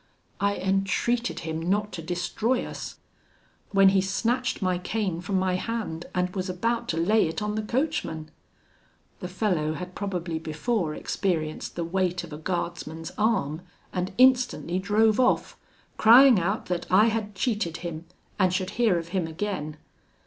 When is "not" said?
1.61-1.91